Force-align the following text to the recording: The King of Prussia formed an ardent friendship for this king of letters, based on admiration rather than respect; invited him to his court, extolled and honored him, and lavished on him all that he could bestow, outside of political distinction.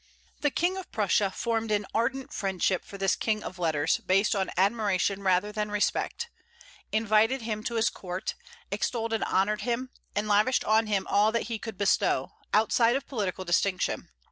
The 0.39 0.49
King 0.49 0.77
of 0.77 0.91
Prussia 0.91 1.29
formed 1.29 1.69
an 1.69 1.85
ardent 1.93 2.33
friendship 2.33 2.83
for 2.83 2.97
this 2.97 3.15
king 3.15 3.43
of 3.43 3.59
letters, 3.59 3.97
based 3.99 4.35
on 4.35 4.49
admiration 4.57 5.21
rather 5.21 5.51
than 5.51 5.69
respect; 5.69 6.27
invited 6.91 7.43
him 7.43 7.63
to 7.65 7.75
his 7.75 7.91
court, 7.91 8.33
extolled 8.71 9.13
and 9.13 9.23
honored 9.23 9.61
him, 9.61 9.91
and 10.15 10.27
lavished 10.27 10.65
on 10.65 10.87
him 10.87 11.05
all 11.07 11.31
that 11.33 11.49
he 11.53 11.59
could 11.59 11.77
bestow, 11.77 12.31
outside 12.51 12.95
of 12.95 13.05
political 13.05 13.45
distinction. 13.45 14.09